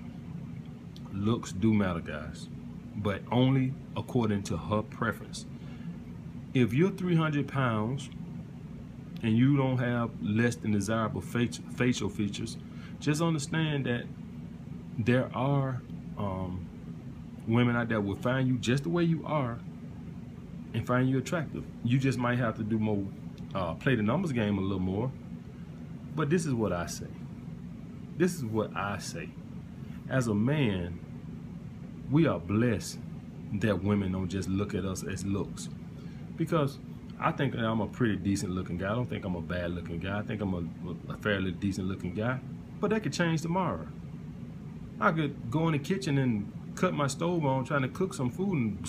looks 1.13 1.53
do 1.53 1.73
matter, 1.73 2.01
guys. 2.01 2.49
But 2.97 3.23
only 3.33 3.75
according 3.97 4.45
to 4.45 4.57
her 4.57 4.83
preference. 4.83 5.47
If 6.53 6.73
you're 6.73 6.91
300 6.91 7.49
pounds 7.49 8.11
and 9.23 9.37
you 9.37 9.57
don't 9.57 9.79
have 9.79 10.11
less 10.23 10.57
than 10.57 10.73
desirable 10.73 11.21
facial 11.21 12.09
features, 12.09 12.57
just 12.99 13.23
understand 13.23 13.87
that 13.87 14.05
there 15.05 15.31
are 15.35 15.81
um, 16.19 16.67
women 17.47 17.77
out 17.77 17.89
there 17.89 18.01
will 18.01 18.17
find 18.17 18.49
you 18.49 18.59
just 18.59 18.83
the 18.83 18.89
way 18.89 19.05
you 19.05 19.25
are 19.25 19.59
and 20.75 20.87
find 20.87 21.09
you 21.09 21.19
attractive. 21.19 21.65
You 21.85 21.99
just 21.99 22.19
might 22.19 22.39
have 22.39 22.57
to 22.57 22.63
do 22.63 22.79
more, 22.79 23.05
uh, 23.55 23.75
play 23.75 23.95
the 23.95 24.03
numbers 24.03 24.33
game 24.33 24.59
a 24.59 24.61
little 24.61 24.79
more. 24.79 25.11
But 26.15 26.29
this 26.29 26.45
is 26.45 26.55
what 26.55 26.73
I 26.73 26.87
say. 26.87 27.07
This 28.17 28.35
is 28.35 28.45
what 28.45 28.77
I 28.77 28.99
say. 28.99 29.31
As 30.09 30.27
a 30.27 30.35
man, 30.35 30.99
we 32.11 32.27
are 32.27 32.39
blessed 32.39 32.99
that 33.55 33.83
women 33.83 34.13
don't 34.13 34.29
just 34.29 34.49
look 34.49 34.75
at 34.75 34.85
us 34.85 35.05
as 35.05 35.25
looks. 35.25 35.69
Because 36.37 36.79
I 37.19 37.33
think 37.33 37.55
I'm 37.55 37.81
a 37.81 37.87
pretty 37.87 38.17
decent 38.17 38.53
looking 38.53 38.79
guy. 38.79 38.91
I 38.91 38.95
don't 38.95 39.09
think 39.09 39.25
I'm 39.25 39.37
a 39.37 39.41
bad 39.41 39.73
looking 39.73 39.99
guy. 39.99 40.19
I 40.19 40.23
think 40.23 40.41
I'm 40.41 40.55
a, 40.55 41.13
a 41.13 41.17
fairly 41.19 41.53
decent 41.53 41.89
looking 41.89 42.15
guy. 42.15 42.39
But 42.81 42.91
that 42.91 43.03
could 43.03 43.13
change 43.13 43.43
tomorrow. 43.43 43.87
I 45.01 45.13
could 45.13 45.51
go 45.51 45.67
in 45.67 45.73
the 45.73 45.79
kitchen 45.79 46.19
and 46.19 46.53
cut 46.77 46.95
my 46.95 47.07
stove 47.07 47.45
on 47.45 47.65
trying 47.65 47.83
to 47.83 47.89
cook 47.89 48.15
some 48.15 48.31
food 48.31 48.53
and 48.53 48.89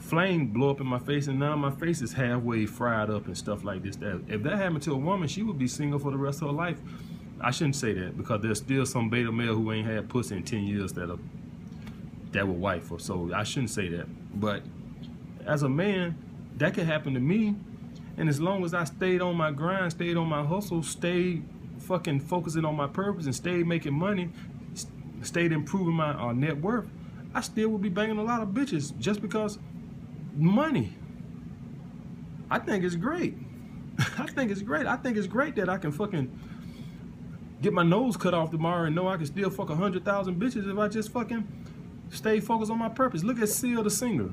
flame 0.00 0.46
blow 0.46 0.70
up 0.70 0.80
in 0.80 0.86
my 0.86 0.98
face 0.98 1.26
and 1.26 1.38
now 1.38 1.56
my 1.56 1.70
face 1.70 2.00
is 2.00 2.12
halfway 2.12 2.64
fried 2.66 3.10
up 3.10 3.26
and 3.26 3.36
stuff 3.36 3.64
like 3.64 3.82
this. 3.82 3.96
That 3.96 4.22
If 4.28 4.42
that 4.44 4.56
happened 4.56 4.82
to 4.82 4.92
a 4.92 4.96
woman, 4.96 5.26
she 5.28 5.42
would 5.42 5.58
be 5.58 5.66
single 5.66 5.98
for 5.98 6.10
the 6.10 6.16
rest 6.16 6.42
of 6.42 6.48
her 6.48 6.54
life. 6.54 6.78
I 7.40 7.50
shouldn't 7.50 7.76
say 7.76 7.92
that 7.94 8.16
because 8.16 8.40
there's 8.42 8.58
still 8.58 8.86
some 8.86 9.10
beta 9.10 9.32
male 9.32 9.54
who 9.54 9.72
ain't 9.72 9.86
had 9.86 10.08
pussy 10.08 10.36
in 10.36 10.42
10 10.42 10.64
years 10.64 10.92
that 10.94 11.10
are, 11.10 11.18
that 12.32 12.46
would 12.46 12.58
wife 12.58 12.90
her. 12.90 12.98
So 12.98 13.30
I 13.34 13.42
shouldn't 13.42 13.70
say 13.70 13.88
that. 13.88 14.06
But 14.40 14.62
as 15.46 15.62
a 15.62 15.68
man, 15.68 16.16
that 16.56 16.74
could 16.74 16.86
happen 16.86 17.14
to 17.14 17.20
me. 17.20 17.54
And 18.16 18.28
as 18.28 18.40
long 18.40 18.64
as 18.64 18.72
I 18.72 18.84
stayed 18.84 19.20
on 19.20 19.36
my 19.36 19.50
grind, 19.50 19.92
stayed 19.92 20.16
on 20.16 20.28
my 20.28 20.44
hustle, 20.44 20.82
stayed 20.82 21.44
fucking 21.80 22.20
focusing 22.20 22.64
on 22.64 22.74
my 22.74 22.86
purpose 22.86 23.26
and 23.26 23.34
stayed 23.34 23.66
making 23.66 23.92
money, 23.92 24.30
stayed 25.26 25.52
improving 25.52 25.94
my 25.94 26.10
uh, 26.10 26.32
net 26.32 26.60
worth, 26.60 26.88
I 27.34 27.40
still 27.40 27.68
would 27.70 27.82
be 27.82 27.88
banging 27.88 28.18
a 28.18 28.22
lot 28.22 28.40
of 28.40 28.48
bitches 28.48 28.96
just 28.98 29.20
because 29.20 29.58
money. 30.34 30.94
I 32.50 32.58
think 32.58 32.84
it's 32.84 32.96
great. 32.96 33.36
I 33.98 34.26
think 34.26 34.50
it's 34.50 34.62
great. 34.62 34.86
I 34.86 34.96
think 34.96 35.16
it's 35.16 35.26
great 35.26 35.56
that 35.56 35.68
I 35.68 35.78
can 35.78 35.92
fucking 35.92 36.30
get 37.60 37.72
my 37.72 37.82
nose 37.82 38.16
cut 38.16 38.34
off 38.34 38.50
tomorrow 38.50 38.84
and 38.84 38.94
know 38.94 39.08
I 39.08 39.16
can 39.16 39.26
still 39.26 39.50
fuck 39.50 39.70
a 39.70 39.74
hundred 39.74 40.04
thousand 40.04 40.40
bitches 40.40 40.70
if 40.70 40.78
I 40.78 40.88
just 40.88 41.10
fucking 41.10 41.46
stay 42.10 42.40
focused 42.40 42.70
on 42.70 42.78
my 42.78 42.88
purpose. 42.88 43.24
Look 43.24 43.40
at 43.40 43.48
Seal 43.48 43.82
the 43.82 43.90
singer. 43.90 44.30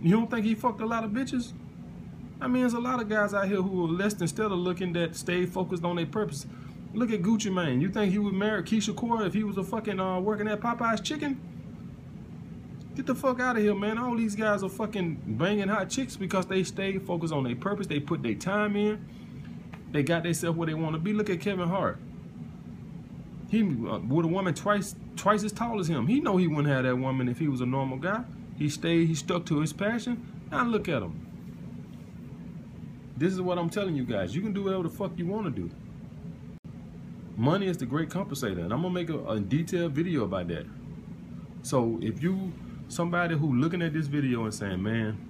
You 0.00 0.12
don't 0.12 0.30
think 0.30 0.44
he 0.44 0.54
fucked 0.54 0.80
a 0.80 0.86
lot 0.86 1.04
of 1.04 1.10
bitches? 1.10 1.52
I 2.40 2.46
mean, 2.46 2.62
there's 2.62 2.74
a 2.74 2.80
lot 2.80 3.00
of 3.00 3.08
guys 3.08 3.34
out 3.34 3.48
here 3.48 3.60
who 3.60 3.86
are 3.86 3.88
less 3.88 4.14
instead 4.14 4.46
of 4.46 4.52
looking 4.52 4.92
that 4.92 5.16
stay 5.16 5.44
focused 5.44 5.84
on 5.84 5.96
their 5.96 6.06
purpose. 6.06 6.46
Look 6.98 7.12
at 7.12 7.22
Gucci 7.22 7.52
Mane. 7.52 7.80
You 7.80 7.90
think 7.90 8.10
he 8.10 8.18
would 8.18 8.34
marry 8.34 8.60
Keyshia 8.64 8.96
Cole 8.96 9.22
if 9.22 9.32
he 9.32 9.44
was 9.44 9.56
a 9.56 9.62
fucking 9.62 10.00
uh, 10.00 10.18
working 10.18 10.48
at 10.48 10.58
Popeye's 10.58 11.00
Chicken? 11.00 11.40
Get 12.96 13.06
the 13.06 13.14
fuck 13.14 13.38
out 13.38 13.56
of 13.56 13.62
here, 13.62 13.76
man. 13.76 13.98
All 13.98 14.16
these 14.16 14.34
guys 14.34 14.64
are 14.64 14.68
fucking 14.68 15.22
banging 15.24 15.68
hot 15.68 15.90
chicks 15.90 16.16
because 16.16 16.46
they 16.46 16.64
stay 16.64 16.98
focused 16.98 17.32
on 17.32 17.44
their 17.44 17.54
purpose. 17.54 17.86
They 17.86 18.00
put 18.00 18.24
their 18.24 18.34
time 18.34 18.74
in. 18.74 19.08
They 19.92 20.02
got 20.02 20.24
themselves 20.24 20.58
where 20.58 20.66
they 20.66 20.74
want 20.74 20.94
to 20.94 20.98
be. 20.98 21.12
Look 21.12 21.30
at 21.30 21.40
Kevin 21.40 21.68
Hart. 21.68 22.00
He 23.48 23.62
uh, 23.62 24.00
with 24.00 24.24
a 24.24 24.28
woman 24.28 24.52
twice 24.54 24.96
twice 25.14 25.44
as 25.44 25.52
tall 25.52 25.78
as 25.78 25.86
him. 25.86 26.08
He 26.08 26.18
know 26.18 26.36
he 26.36 26.48
wouldn't 26.48 26.66
have 26.66 26.82
that 26.82 26.98
woman 26.98 27.28
if 27.28 27.38
he 27.38 27.46
was 27.46 27.60
a 27.60 27.66
normal 27.66 27.98
guy. 27.98 28.24
He 28.56 28.68
stayed, 28.68 29.06
he 29.06 29.14
stuck 29.14 29.46
to 29.46 29.60
his 29.60 29.72
passion. 29.72 30.26
Now 30.50 30.64
look 30.64 30.88
at 30.88 31.02
him. 31.02 31.24
This 33.16 33.32
is 33.32 33.40
what 33.40 33.56
I'm 33.56 33.70
telling 33.70 33.94
you 33.94 34.02
guys. 34.02 34.34
You 34.34 34.42
can 34.42 34.52
do 34.52 34.64
whatever 34.64 34.82
the 34.82 34.88
fuck 34.88 35.12
you 35.16 35.26
want 35.26 35.44
to 35.44 35.62
do. 35.62 35.70
Money 37.38 37.68
is 37.68 37.78
the 37.78 37.86
great 37.86 38.10
compensator. 38.10 38.58
And 38.58 38.72
I'm 38.72 38.82
to 38.82 38.90
make 38.90 39.08
a, 39.08 39.18
a 39.26 39.40
detailed 39.40 39.92
video 39.92 40.24
about 40.24 40.48
that. 40.48 40.66
So 41.62 41.98
if 42.02 42.22
you, 42.22 42.52
somebody 42.88 43.34
who 43.34 43.54
looking 43.54 43.80
at 43.80 43.94
this 43.94 44.06
video 44.06 44.44
and 44.44 44.52
saying, 44.52 44.82
man, 44.82 45.24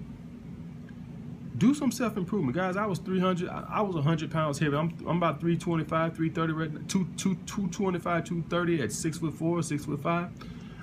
do 1.56 1.74
some 1.74 1.90
self-improvement 1.90 2.54
guys 2.54 2.76
i 2.76 2.86
was 2.86 3.00
300 3.00 3.48
i, 3.48 3.80
was 3.80 3.96
100 3.96 4.30
pounds 4.30 4.60
heavy 4.60 4.76
i'm, 4.76 4.96
I'm 5.00 5.16
about 5.16 5.40
325 5.40 6.14
330 6.14 6.52
right 6.52 6.72
now 6.72 6.80
2, 6.86 7.04
2, 7.16 7.34
225 7.46 8.24
230 8.24 8.82
at 8.84 8.92
six 8.92 9.18
foot 9.18 9.34
four 9.34 9.60
six 9.64 9.84
foot 9.84 10.00
five 10.00 10.30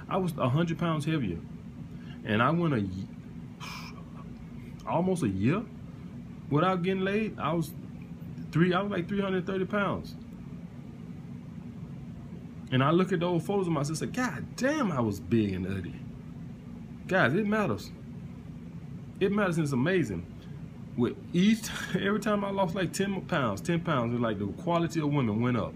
i 0.09 0.17
was 0.17 0.33
100 0.33 0.77
pounds 0.77 1.05
heavier 1.05 1.37
and 2.25 2.41
I 2.41 2.49
went 2.49 2.73
a 2.73 2.85
almost 4.89 5.23
a 5.23 5.29
year 5.29 5.63
without 6.49 6.83
getting 6.83 7.03
laid. 7.03 7.39
I 7.39 7.53
was 7.53 7.71
three. 8.51 8.73
I 8.73 8.81
was 8.81 8.91
like 8.91 9.07
330 9.07 9.65
pounds. 9.65 10.15
And 12.71 12.83
I 12.83 12.91
look 12.91 13.11
at 13.11 13.19
the 13.19 13.27
old 13.27 13.43
photos 13.43 13.67
of 13.67 13.73
myself 13.73 14.01
and 14.01 14.15
say, 14.15 14.21
God 14.21 14.55
damn, 14.55 14.91
I 14.91 14.99
was 14.99 15.19
big 15.19 15.53
and 15.53 15.67
ugly. 15.67 15.93
Guys, 17.07 17.33
it 17.33 17.45
matters. 17.45 17.91
It 19.19 19.31
matters 19.31 19.57
and 19.57 19.65
it's 19.65 19.73
amazing. 19.73 20.25
With 20.97 21.15
each, 21.33 21.69
every 21.93 22.19
time 22.19 22.43
I 22.43 22.49
lost 22.49 22.75
like 22.75 22.91
10 22.91 23.21
pounds, 23.21 23.61
10 23.61 23.81
pounds, 23.81 24.11
it 24.11 24.19
was 24.19 24.21
like 24.21 24.39
the 24.39 24.47
quality 24.63 24.99
of 25.01 25.13
women 25.13 25.41
went 25.41 25.57
up. 25.57 25.73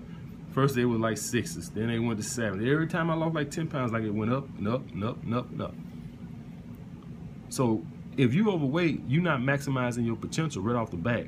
First 0.51 0.75
they 0.75 0.85
were 0.85 0.97
like 0.97 1.17
sixes, 1.17 1.69
then 1.69 1.87
they 1.87 1.99
went 1.99 2.19
to 2.19 2.25
seven. 2.25 2.67
Every 2.67 2.87
time 2.87 3.11
I 3.11 3.13
lost 3.13 3.35
like 3.35 3.51
10 3.51 3.67
pounds, 3.67 3.91
like 3.91 4.03
it 4.03 4.13
went 4.13 4.33
up 4.33 4.47
and 4.57 4.67
up 4.67 4.89
and 4.91 5.03
up 5.03 5.21
and 5.23 5.35
up 5.35 5.49
and 5.51 5.61
up. 5.61 5.75
So 7.49 7.85
if 8.17 8.33
you're 8.33 8.49
overweight, 8.49 9.01
you're 9.07 9.21
not 9.21 9.41
maximizing 9.41 10.05
your 10.05 10.15
potential 10.15 10.63
right 10.63 10.75
off 10.75 10.89
the 10.89 10.97
bat. 10.97 11.27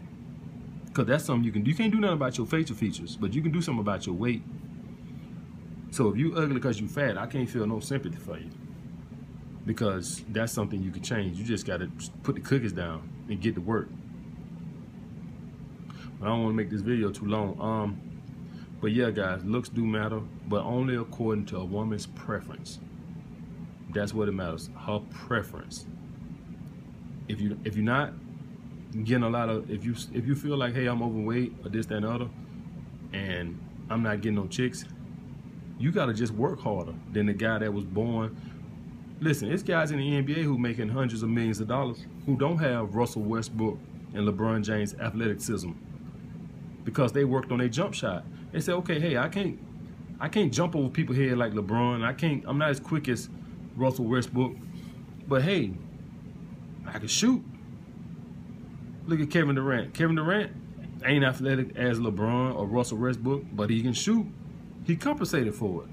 Because 0.86 1.06
that's 1.06 1.24
something 1.24 1.46
you 1.46 1.51
can 1.51 1.63
do. 1.63 1.72
You 1.72 1.77
can't 1.77 1.91
do 1.91 2.00
nothing 2.00 2.18
about 2.18 2.38
your 2.38 2.48
facial 2.48 2.75
features, 2.75 3.15
but 3.15 3.34
you 3.34 3.41
can 3.41 3.51
do 3.51 3.62
something 3.62 3.80
about 3.80 4.06
your 4.06 4.15
weight. 4.15 4.44
So 5.91 6.10
if 6.10 6.17
you 6.17 6.36
ugly 6.36 6.55
because 6.55 6.79
you 6.79 6.88
fat, 6.88 7.17
I 7.17 7.27
can't 7.27 7.50
feel 7.50 7.67
no 7.67 7.79
sympathy 7.79 8.17
for 8.17 8.38
you. 8.38 8.50
Because 9.65 10.24
that's 10.29 10.51
something 10.51 10.81
you 10.81 10.91
can 10.91 11.03
change. 11.03 11.38
You 11.38 11.45
just 11.45 11.65
got 11.67 11.77
to 11.81 11.91
put 12.24 12.36
the 12.36 12.41
cookies 12.41 12.74
down 12.74 13.10
and 13.29 13.39
get 13.39 13.55
to 13.55 13.62
work. 13.62 13.89
But 16.19 16.25
I 16.27 16.29
don't 16.29 16.43
want 16.43 16.53
to 16.53 16.57
make 16.57 16.69
this 16.71 16.81
video 16.81 17.12
too 17.12 17.25
long. 17.25 17.60
Um, 17.62 18.01
But 18.81 18.93
yeah, 18.93 19.12
guys, 19.12 19.45
looks 19.45 19.69
do 19.69 19.86
matter, 19.86 20.21
but 20.48 20.63
only 20.63 20.95
according 20.95 21.45
to 21.48 21.57
a 21.57 21.65
woman's 21.65 22.07
preference. 22.07 22.79
That's 23.93 24.13
what 24.13 24.27
it 24.27 24.31
matters, 24.31 24.69
her 24.88 25.01
preference 25.12 25.86
if 27.27 27.39
you 27.39 27.57
if 27.63 27.75
you're 27.75 27.86
not 27.86 28.13
getting 29.03 29.24
a 29.24 29.29
lot 29.29 29.50
of 29.50 29.69
if 29.71 29.86
you 29.86 29.95
if 30.13 30.27
you 30.27 30.36
feel 30.36 30.57
like 30.57 30.74
hey 30.74 30.88
I'm 30.88 31.01
overweight 31.01 31.53
or 31.63 31.69
this 31.69 31.86
that 31.88 31.98
and 31.98 32.05
other 32.05 32.29
and 33.13 33.60
I'm 33.89 34.03
not 34.03 34.21
getting 34.21 34.36
no 34.36 34.48
chicks 34.48 34.86
you 35.81 35.91
gotta 35.91 36.13
just 36.13 36.33
work 36.33 36.59
harder 36.59 36.93
than 37.11 37.25
the 37.25 37.33
guy 37.33 37.57
that 37.57 37.73
was 37.73 37.83
born 37.83 38.35
listen 39.19 39.51
it's 39.51 39.63
guys 39.63 39.91
in 39.91 39.97
the 39.97 40.21
NBA 40.21 40.43
who 40.43 40.57
making 40.57 40.89
hundreds 40.89 41.23
of 41.23 41.29
millions 41.29 41.59
of 41.59 41.67
dollars 41.67 42.05
who 42.25 42.35
don't 42.38 42.57
have 42.57 42.95
Russell 42.95 43.23
Westbrook 43.23 43.77
and 44.13 44.27
LeBron 44.27 44.63
James 44.63 44.93
athleticism 44.95 45.71
because 46.83 47.11
they 47.11 47.25
worked 47.25 47.51
on 47.51 47.59
their 47.59 47.69
jump 47.69 47.93
shot 47.93 48.23
they 48.51 48.59
said 48.59 48.75
okay 48.75 49.00
hey 49.00 49.17
I 49.17 49.29
can't 49.29 49.59
I 50.19 50.27
can't 50.29 50.53
jump 50.53 50.75
over 50.75 50.89
people 50.89 51.15
head 51.15 51.38
like 51.38 51.53
LeBron 51.53 52.03
I 52.03 52.13
can't 52.13 52.43
I'm 52.47 52.57
not 52.57 52.69
as 52.69 52.79
quick 52.79 53.07
as 53.09 53.29
Russell 53.75 54.05
Westbrook 54.05 54.53
but 55.27 55.41
hey 55.41 55.73
I 56.93 57.00
can 57.00 57.07
shoot. 57.07 57.43
Look 59.07 59.19
at 59.19 59.29
Kevin 59.29 59.55
Durant. 59.55 59.93
Kevin 59.93 60.15
Durant 60.15 60.51
ain't 61.05 61.23
athletic 61.23 61.75
as 61.75 62.00
LeBron 62.00 62.55
or 62.55 62.65
Russell 62.65 62.97
Westbrook, 62.97 63.43
but 63.53 63.69
he 63.69 63.81
can 63.81 63.93
shoot. 63.93 64.25
He 64.85 64.95
compensated 64.95 65.53
for 65.53 65.83
it. 65.83 65.89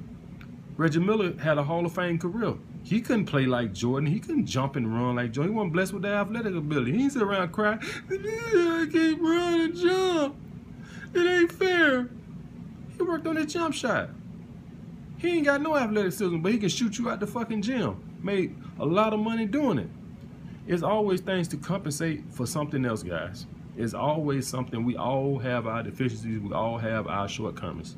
Reggie 0.77 1.01
Miller 1.01 1.37
had 1.39 1.59
a 1.59 1.63
Hall 1.63 1.85
of 1.85 1.93
Fame 1.93 2.19
career. 2.19 2.55
He 2.85 3.01
couldn't 3.01 3.27
play 3.27 3.47
like 3.47 3.75
Jordan. 3.75 4.11
He 4.11 4.21
couldn't 4.21 4.47
jump 4.47 4.77
and 4.77 4.93
run 4.93 5.17
like 5.17 5.33
Jordan. 5.33 5.53
He 5.53 5.57
wasn't 5.57 5.73
blessed 5.73 5.93
with 5.93 6.03
that 6.03 6.13
athletic 6.13 6.55
ability. 6.55 6.93
He 6.93 6.99
didn't 6.99 7.13
sit 7.13 7.23
around 7.23 7.53
crying, 7.53 7.81
I 8.11 8.89
can't 8.91 9.21
run 9.21 9.61
and 9.61 9.77
jump. 9.77 10.37
It 11.15 11.27
ain't 11.27 11.53
fair. 11.53 12.09
He 12.97 13.03
worked 13.03 13.27
on 13.27 13.37
his 13.37 13.53
jump 13.53 13.75
shot. 13.75 14.11
He 15.19 15.37
ain't 15.37 15.47
got 15.47 15.61
no 15.61 15.77
athleticism, 15.77 16.39
but 16.39 16.53
he 16.53 16.59
can 16.59 16.69
shoot 16.69 16.97
you 16.97 17.11
out 17.11 17.21
the 17.21 17.27
fucking 17.27 17.63
gym. 17.63 18.01
Made 18.23 18.57
a 18.79 18.87
lot 18.87 19.13
of 19.13 19.21
money 19.21 19.47
doing 19.47 19.79
it. 19.79 19.89
It's 20.67 20.83
always 20.83 21.21
things 21.21 21.49
to 21.49 21.57
compensate 21.57 22.23
for 22.31 22.47
something 22.47 22.85
else, 22.85 23.03
guys. 23.03 23.47
It's 23.77 23.95
always 23.95 24.47
something. 24.47 24.85
We 24.85 24.97
all 24.97 25.39
have 25.39 25.67
our 25.67 25.83
deficiencies. 25.83 26.41
We 26.41 26.53
all 26.53 26.79
have 26.79 27.07
our 27.07 27.29
shortcomings. 27.29 27.97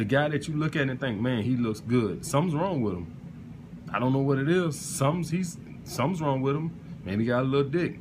The 0.00 0.06
guy 0.06 0.28
that 0.28 0.48
you 0.48 0.56
look 0.56 0.76
at 0.76 0.88
and 0.88 0.98
think, 0.98 1.20
man, 1.20 1.42
he 1.42 1.56
looks 1.56 1.80
good. 1.80 2.24
Something's 2.24 2.54
wrong 2.54 2.80
with 2.82 2.94
him. 2.94 3.14
I 3.92 3.98
don't 3.98 4.12
know 4.12 4.20
what 4.20 4.38
it 4.38 4.48
is. 4.48 4.78
Something's 4.78 5.30
he's 5.30 5.58
something's 5.84 6.22
wrong 6.22 6.40
with 6.40 6.56
him. 6.56 6.72
Maybe 7.04 7.24
he 7.24 7.28
got 7.28 7.42
a 7.42 7.46
little 7.46 7.68
dick. 7.68 7.98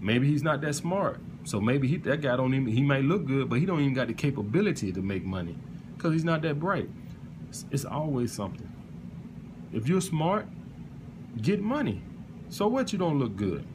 Maybe 0.00 0.26
he's 0.28 0.42
not 0.42 0.60
that 0.62 0.74
smart. 0.74 1.20
So 1.44 1.60
maybe 1.60 1.88
he, 1.88 1.96
that 1.98 2.22
guy 2.22 2.36
don't 2.36 2.54
even 2.54 2.66
he 2.66 2.82
might 2.82 3.04
look 3.04 3.26
good, 3.26 3.48
but 3.48 3.58
he 3.58 3.66
don't 3.66 3.80
even 3.80 3.94
got 3.94 4.08
the 4.08 4.14
capability 4.14 4.92
to 4.92 5.02
make 5.02 5.24
money 5.24 5.56
because 5.96 6.12
he's 6.12 6.24
not 6.24 6.42
that 6.42 6.58
bright. 6.60 6.90
It's, 7.48 7.64
it's 7.70 7.84
always 7.84 8.32
something. 8.32 8.70
If 9.72 9.88
you're 9.88 10.00
smart, 10.00 10.48
Get 11.42 11.60
money. 11.60 12.02
So 12.48 12.66
what 12.66 12.92
you 12.92 12.98
don't 12.98 13.18
look 13.18 13.36
good? 13.36 13.66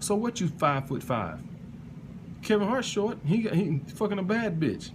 So 0.00 0.14
what 0.14 0.40
you 0.40 0.48
five 0.48 0.88
foot 0.88 1.02
five? 1.02 1.40
Kevin 2.42 2.66
Hart 2.68 2.84
short. 2.84 3.18
He 3.24 3.42
he 3.48 3.80
fucking 3.94 4.18
a 4.18 4.22
bad 4.22 4.58
bitch. 4.58 4.90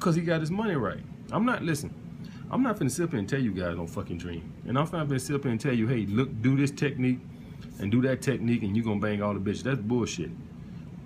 Cause 0.00 0.14
he 0.16 0.22
got 0.22 0.40
his 0.40 0.50
money 0.50 0.74
right. 0.76 1.00
I'm 1.32 1.44
not 1.46 1.62
listen. 1.62 1.94
I'm 2.50 2.62
not 2.62 2.78
finna 2.78 2.90
sit 2.90 3.04
up 3.04 3.10
here 3.10 3.18
and 3.18 3.28
tell 3.28 3.40
you 3.40 3.52
guys 3.52 3.76
don't 3.76 3.86
fucking 3.88 4.18
dream. 4.18 4.52
And 4.68 4.78
I'm 4.78 4.84
not 4.92 5.08
finna 5.08 5.20
sit 5.20 5.36
up 5.36 5.42
here 5.42 5.52
and 5.52 5.60
tell 5.60 5.74
you, 5.74 5.86
hey, 5.88 6.06
look, 6.06 6.30
do 6.42 6.56
this 6.56 6.70
technique 6.70 7.20
and 7.80 7.90
do 7.90 8.02
that 8.02 8.22
technique 8.22 8.62
and 8.62 8.76
you 8.76 8.82
gonna 8.84 9.00
bang 9.00 9.22
all 9.22 9.34
the 9.34 9.40
bitches. 9.40 9.62
That's 9.64 9.80
bullshit. 9.80 10.30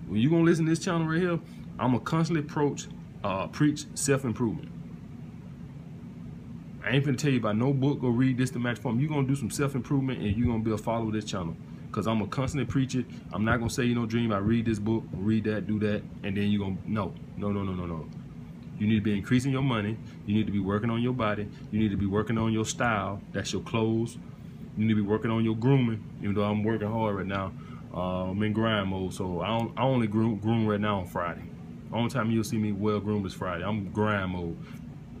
When 0.07 0.19
you 0.21 0.29
gonna 0.29 0.43
listen 0.43 0.65
to 0.65 0.71
this 0.71 0.79
channel 0.79 1.07
right 1.07 1.21
here, 1.21 1.39
I'm 1.79 1.91
gonna 1.91 1.99
constantly 2.01 2.45
approach, 2.45 2.87
uh, 3.23 3.47
preach 3.47 3.85
self-improvement. 3.95 4.69
I 6.85 6.91
ain't 6.91 7.05
gonna 7.05 7.17
tell 7.17 7.31
you 7.31 7.39
about 7.39 7.57
no 7.57 7.73
book 7.73 8.03
or 8.03 8.11
read 8.11 8.37
this 8.37 8.51
to 8.51 8.59
match 8.59 8.79
form. 8.79 8.99
You're 8.99 9.09
gonna 9.09 9.27
do 9.27 9.35
some 9.35 9.49
self-improvement 9.51 10.21
and 10.21 10.35
you're 10.37 10.47
gonna 10.47 10.63
be 10.63 10.71
a 10.71 10.77
follower 10.77 11.07
of 11.07 11.13
this 11.13 11.25
channel. 11.25 11.55
because 11.87 12.07
I'm 12.07 12.19
gonna 12.19 12.29
constantly 12.29 12.65
preach 12.65 12.95
it. 12.95 13.05
I'm 13.33 13.43
not 13.45 13.57
gonna 13.59 13.69
say 13.69 13.83
you 13.83 13.95
know 13.95 14.05
dream. 14.05 14.31
I 14.31 14.37
read 14.37 14.65
this 14.65 14.79
book, 14.79 15.03
read 15.13 15.43
that, 15.45 15.67
do 15.67 15.79
that, 15.79 16.01
and 16.23 16.35
then 16.37 16.49
you 16.49 16.59
gonna 16.59 16.77
no, 16.85 17.13
no, 17.37 17.51
no, 17.51 17.63
no, 17.63 17.73
no, 17.73 17.85
no. 17.85 18.09
You 18.81 18.87
need 18.87 18.95
to 18.95 19.01
be 19.01 19.15
increasing 19.15 19.51
your 19.51 19.61
money. 19.61 19.95
You 20.25 20.33
need 20.33 20.47
to 20.47 20.51
be 20.51 20.59
working 20.59 20.89
on 20.89 21.03
your 21.03 21.13
body. 21.13 21.47
You 21.71 21.79
need 21.79 21.91
to 21.91 21.97
be 21.97 22.07
working 22.07 22.39
on 22.39 22.51
your 22.51 22.65
style. 22.65 23.21
That's 23.31 23.53
your 23.53 23.61
clothes. 23.61 24.17
You 24.75 24.85
need 24.85 24.95
to 24.95 24.95
be 24.95 25.07
working 25.07 25.29
on 25.29 25.45
your 25.45 25.55
grooming. 25.55 26.03
Even 26.23 26.33
though 26.33 26.45
I'm 26.45 26.63
working 26.63 26.89
hard 26.89 27.15
right 27.15 27.25
now, 27.27 27.53
uh, 27.93 28.31
I'm 28.31 28.41
in 28.41 28.53
grind 28.53 28.89
mode. 28.89 29.13
So 29.13 29.39
I, 29.41 29.69
I 29.77 29.83
only 29.83 30.07
groom, 30.07 30.39
groom 30.39 30.65
right 30.65 30.79
now 30.79 31.01
on 31.01 31.05
Friday. 31.05 31.43
Only 31.93 32.09
time 32.09 32.31
you'll 32.31 32.43
see 32.43 32.57
me 32.57 32.71
well 32.71 32.99
groomed 32.99 33.23
is 33.27 33.35
Friday. 33.35 33.63
I'm 33.63 33.91
grind 33.91 34.31
mode 34.31 34.57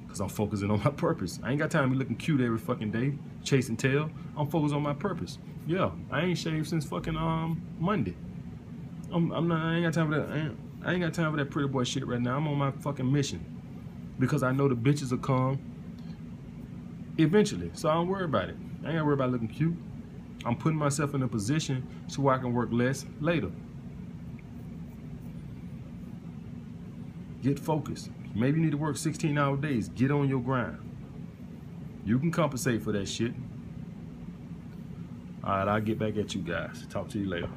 because 0.05 0.21
I'm 0.21 0.29
focusing 0.29 0.71
on 0.71 0.79
my 0.83 0.89
purpose. 0.89 1.39
I 1.43 1.51
ain't 1.51 1.59
got 1.59 1.69
time 1.69 1.83
to 1.83 1.89
be 1.91 1.97
looking 1.97 2.15
cute 2.15 2.41
every 2.41 2.57
fucking 2.57 2.89
day, 2.89 3.13
chasing 3.43 3.77
tail. 3.77 4.09
I'm 4.35 4.49
focused 4.49 4.73
on 4.73 4.81
my 4.81 4.95
purpose. 4.95 5.37
Yeah, 5.67 5.91
I 6.09 6.21
ain't 6.21 6.39
shaved 6.39 6.67
since 6.67 6.83
fucking 6.85 7.15
um 7.15 7.61
Monday. 7.79 8.15
I'm, 9.13 9.31
I'm 9.31 9.47
not. 9.47 9.63
I 9.63 9.75
ain't 9.75 9.85
got 9.85 9.93
time 9.93 10.09
for 10.09 10.17
that. 10.17 10.70
I 10.83 10.93
ain't, 10.93 11.01
got 11.01 11.13
time 11.13 11.31
for 11.31 11.37
that 11.37 11.51
pretty 11.51 11.67
boy 11.67 11.83
shit 11.83 12.05
right 12.07 12.19
now. 12.21 12.37
I'm 12.37 12.47
on 12.47 12.57
my 12.57 12.71
fucking 12.71 13.09
mission 13.09 13.45
because 14.19 14.43
I 14.43 14.51
know 14.51 14.67
the 14.67 14.75
bitches 14.75 15.11
will 15.11 15.19
come 15.19 15.59
eventually. 17.17 17.71
So 17.73 17.89
I 17.89 17.93
don't 17.93 18.07
worry 18.07 18.25
about 18.25 18.49
it. 18.49 18.55
I 18.83 18.87
ain't 18.87 18.95
gotta 18.95 19.05
worry 19.05 19.13
about 19.13 19.31
looking 19.31 19.47
cute. 19.47 19.75
I'm 20.45 20.55
putting 20.55 20.77
myself 20.77 21.13
in 21.13 21.21
a 21.21 21.27
position 21.27 21.87
so 22.07 22.29
I 22.29 22.37
can 22.37 22.53
work 22.53 22.69
less 22.71 23.05
later. 23.19 23.51
Get 27.43 27.59
focused. 27.59 28.09
Maybe 28.33 28.59
you 28.59 28.65
need 28.65 28.71
to 28.71 28.77
work 28.77 28.97
16 28.97 29.37
hour 29.37 29.57
days. 29.57 29.89
Get 29.89 30.11
on 30.11 30.29
your 30.29 30.39
grind. 30.39 30.77
You 32.05 32.17
can 32.17 32.31
compensate 32.31 32.81
for 32.81 32.91
that 32.91 33.07
shit. 33.07 33.33
All 35.43 35.57
right, 35.57 35.67
I'll 35.67 35.81
get 35.81 35.99
back 35.99 36.17
at 36.17 36.33
you 36.35 36.41
guys. 36.41 36.85
Talk 36.89 37.09
to 37.09 37.19
you 37.19 37.27
later. 37.27 37.49